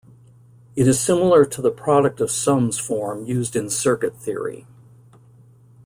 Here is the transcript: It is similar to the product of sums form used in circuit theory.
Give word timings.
It 0.75 0.87
is 0.87 0.99
similar 0.99 1.45
to 1.45 1.61
the 1.61 1.69
product 1.69 2.21
of 2.21 2.31
sums 2.31 2.79
form 2.79 3.23
used 3.27 3.55
in 3.55 3.69
circuit 3.69 4.17
theory. 4.17 4.65